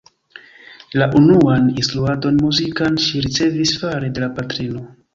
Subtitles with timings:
[1.01, 4.89] La unuan instruadon muzikan ŝi ricevis fare de la patrino.